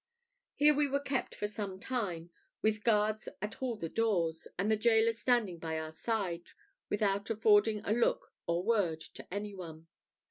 [0.55, 2.31] Here we were kept for some time,
[2.63, 6.47] with guards at all the doors, and the gaoler standing by our side,
[6.89, 9.85] without affording a look or word to any one.